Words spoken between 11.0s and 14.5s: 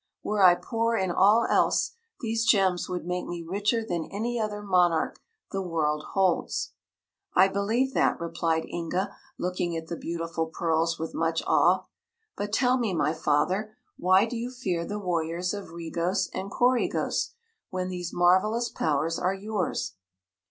much awe. "But tell me, my father, why do you